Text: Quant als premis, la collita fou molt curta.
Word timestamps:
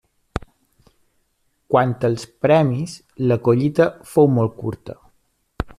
Quant 1.73 1.93
als 2.09 2.25
premis, 2.45 2.95
la 3.33 3.39
collita 3.49 3.87
fou 4.15 4.35
molt 4.39 4.59
curta. 4.65 4.99